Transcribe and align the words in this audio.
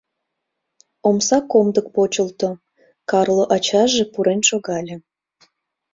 Омса 1.07 1.37
комдык 1.51 1.87
почылто, 1.95 2.49
Карло 3.09 3.43
ачаже 3.55 4.03
пурен 4.13 4.41
шогале. 4.49 4.95